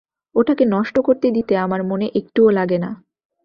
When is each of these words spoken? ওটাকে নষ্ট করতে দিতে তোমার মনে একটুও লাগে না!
ওটাকে 0.35 0.63
নষ্ট 0.65 0.95
করতে 0.99 1.27
দিতে 1.31 1.53
তোমার 1.57 1.81
মনে 1.83 2.07
একটুও 2.19 2.49
লাগে 2.51 2.77
না! 2.77 2.89